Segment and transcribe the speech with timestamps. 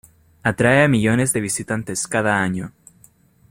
[0.41, 2.73] Atrae a millones de visitantes cada año.